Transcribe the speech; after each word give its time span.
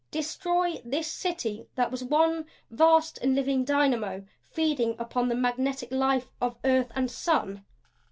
Destroy 0.09 0.81
this 0.83 1.05
City 1.05 1.67
that 1.75 1.91
was 1.91 2.03
one 2.03 2.47
vast 2.71 3.19
and 3.19 3.35
living 3.35 3.63
dynamo 3.63 4.25
feeding 4.41 4.95
upon 4.97 5.29
the 5.29 5.35
magnetic 5.35 5.91
life 5.91 6.25
of 6.41 6.57
earth 6.63 6.91
and 6.95 7.11
sun! 7.11 7.63